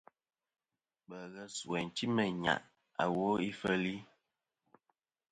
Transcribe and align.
Ba 1.07 1.19
ghes 1.33 1.55
ba 1.63 1.67
wêyn 1.69 1.87
ti 1.95 2.05
meyn 2.15 2.33
nyàʼ 2.43 2.61
awo 3.03 3.25
ifeli. 3.49 3.95